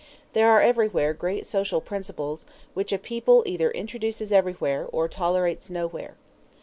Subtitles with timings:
[0.33, 6.15] There are certain great social principles, which a people either introduces everywhere, or tolerates nowhere.